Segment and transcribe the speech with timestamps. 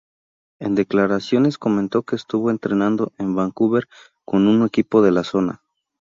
[0.59, 3.87] En declaraciones, comentó que estuvo entrenando en Vancouver
[4.25, 5.61] con un equipo de la zona.